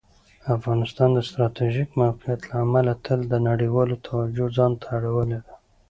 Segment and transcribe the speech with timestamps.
[0.57, 5.53] افغانستان د ستراتیژیک موقعیت له امله تل د نړیوالو توجه ځان ته اړولي ده.